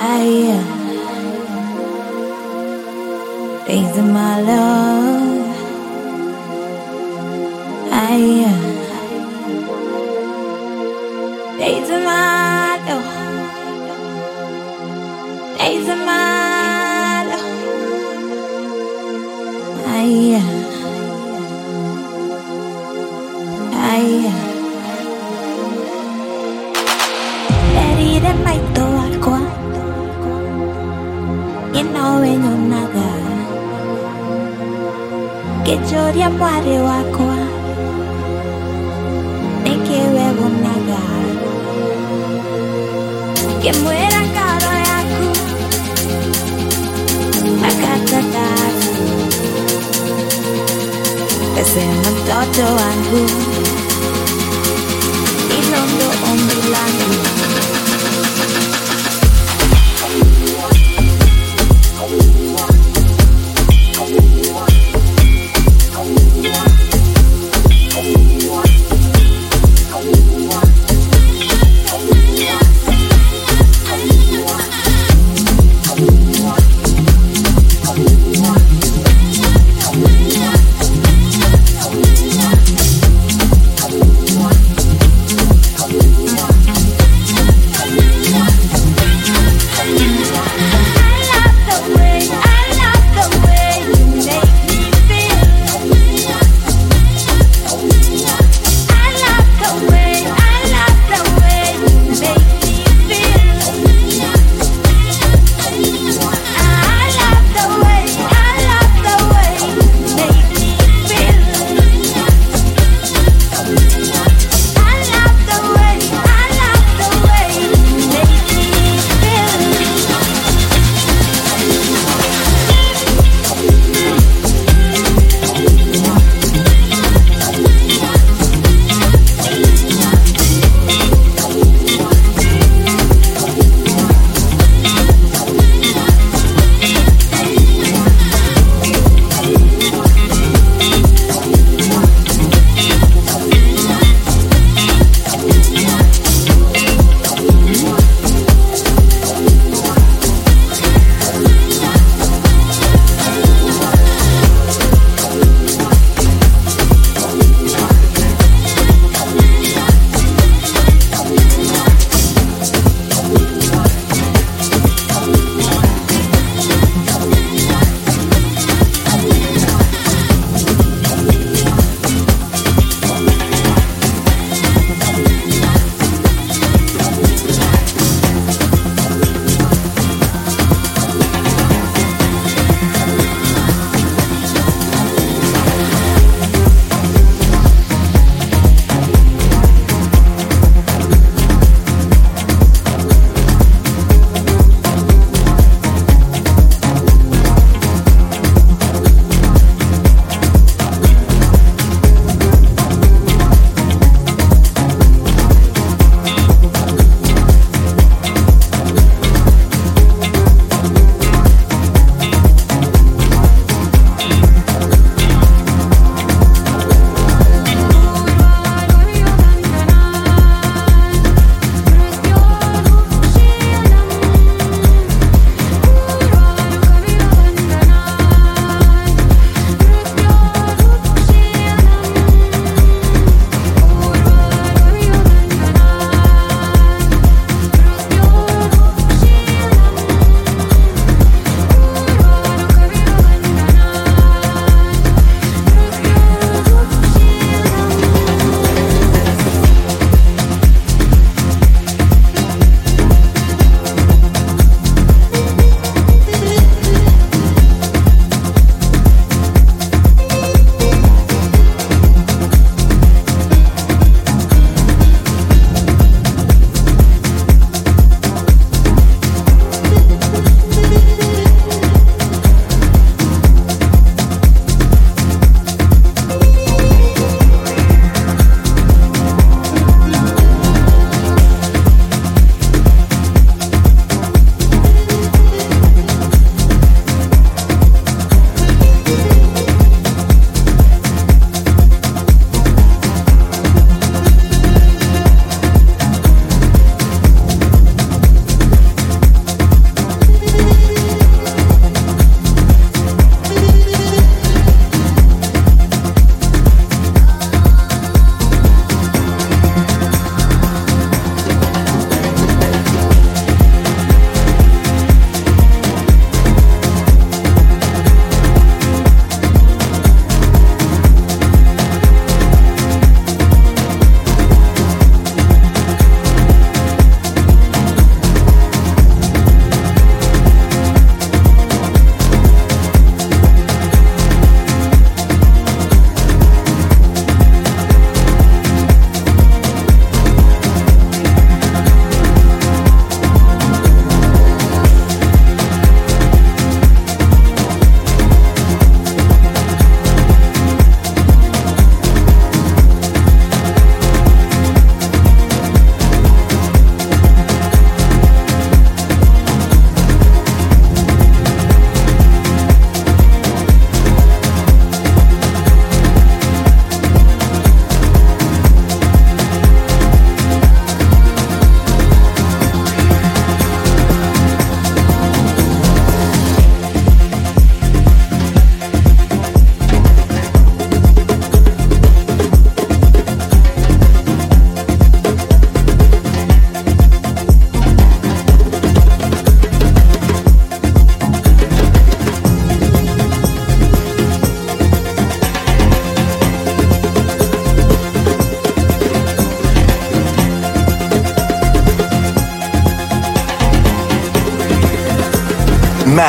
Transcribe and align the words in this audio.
higher, 0.00 0.62
raising 3.68 4.12
my 4.12 4.40
love. 4.42 5.27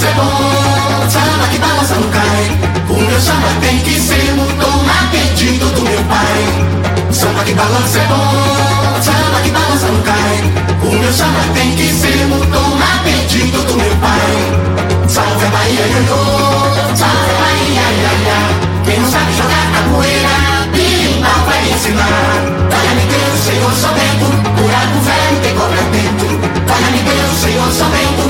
negócio 0.00 0.08
é 0.08 0.12
bom, 0.12 1.10
samba 1.10 1.46
que 1.50 1.58
balança 1.58 1.94
não 1.94 2.10
cai. 2.10 2.58
O 2.88 2.94
meu 2.94 3.20
samba 3.20 3.48
tem 3.60 3.78
que 3.80 4.00
ser 4.00 4.32
no 4.34 4.46
tom 4.54 4.84
a 4.88 5.06
pedido 5.10 5.66
do 5.74 5.82
meu 5.82 6.02
pai. 6.04 7.12
Samba 7.12 7.44
que 7.44 7.52
balança 7.52 7.98
é 7.98 8.06
bom, 8.06 9.02
samba 9.02 9.40
que 9.42 9.50
balança 9.50 9.86
não 9.88 10.02
cai. 10.02 10.36
O 10.82 10.98
meu 10.98 11.12
samba 11.12 11.40
tem 11.54 11.74
que 11.76 11.92
ser 11.92 12.26
no 12.26 12.40
tom 12.46 12.78
a 12.78 13.04
pedido 13.04 13.62
do 13.64 13.74
meu 13.74 13.96
pai. 13.96 15.08
Salve 15.08 15.44
a 15.44 15.50
Bahia, 15.50 15.86
ioiô, 15.86 16.96
salve 16.96 17.30
a 17.30 17.40
Bahia, 17.40 17.86
iaia. 18.00 18.40
Quem 18.84 19.00
não 19.00 19.10
sabe 19.10 19.32
jogar 19.36 19.66
capoeira, 19.74 20.28
birimbau 20.72 21.44
vai 21.46 21.70
ensinar. 21.70 22.60
Olha, 22.72 22.94
me 22.94 23.04
Deus, 23.06 23.40
Senhor, 23.44 23.72
só 23.72 23.88
vento, 23.88 24.26
buraco 24.56 24.98
velho 25.00 25.40
tem 25.42 25.54
cobra 25.54 25.82
dentro. 25.92 26.40
Olha, 26.72 26.90
me 26.90 27.02
Deus, 27.02 27.40
Senhor, 27.42 27.72
só 27.72 27.84
vento, 27.84 28.29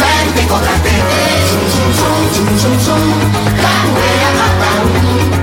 vang 0.00 0.28
tiếng 0.36 0.48
còi 0.48 0.62
là 0.62 0.78
tiếng. 0.84 1.04
Zoom 1.48 1.64
zoom 1.74 1.90
zoom 1.98 2.32
zoom 2.32 2.56
zoom 2.58 2.78
zoom, 2.86 3.00
các 3.62 3.86
quê 3.94 4.08
em 4.08 4.36
hát 4.36 4.52
tao. 4.60 5.35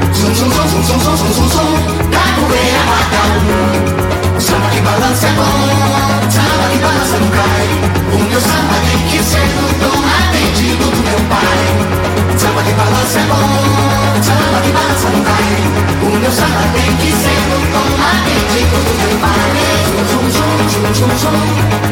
Zum, 0.44 0.52
zum, 0.52 0.68
zum, 0.68 0.84
zum, 0.84 1.00
zum, 1.00 1.00
zum, 1.00 1.18
zum, 1.18 1.34
zum, 1.34 1.50
zum, 1.56 2.10
capoeira 2.12 2.84
mata 2.84 3.22
o 3.24 3.40
mundo 3.48 4.36
O 4.36 4.42
Samba 4.42 4.68
que 4.72 4.82
balança 4.82 5.26
é 5.26 5.32
bom, 5.40 6.32
samba 6.36 6.66
que 6.70 6.80
balança 6.84 7.18
não 7.24 7.30
cai. 7.32 7.68
O 8.12 8.18
meu 8.28 8.42
samba 8.42 8.76
tem 8.84 9.00
que 9.08 9.24
ser 9.24 9.48
no 9.56 9.68
tom 9.80 10.04
atendido 10.04 10.84
do 10.84 11.00
meu 11.00 11.22
pai. 11.32 11.64
Samba 12.36 12.62
que 12.62 12.74
balança 12.74 13.20
é 13.20 13.26
bom, 13.32 13.48
samba 14.20 14.60
que 14.60 14.72
balança 14.76 15.08
não 15.16 15.24
cai. 15.24 15.48
O 16.04 16.20
meu 16.20 16.32
samba 16.34 16.64
tem 16.76 16.92
que 16.98 17.12
ser 17.24 17.40
no 17.48 17.60
tom 17.72 17.90
atendido 18.04 18.78
do 18.84 18.94
meu 19.00 19.16
pai. 19.24 19.48
Zum, 19.88 20.04
zum, 20.12 20.28
zum, 20.28 20.60
zum, 20.68 20.92
zum, 20.92 21.12
zum, 21.24 21.40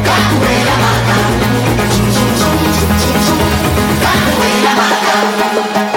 capoeira 0.04 0.74
mata 0.76 1.16
o 1.16 1.32
um. 1.32 1.80
Zum, 1.88 2.08
zum, 2.12 2.30
zum, 2.36 2.58
zum, 2.76 2.92
zum, 3.00 3.16
zum, 3.24 3.40
capoeira 4.04 4.72
mata 4.76 5.14
o 5.16 5.32
mundo 5.40 5.91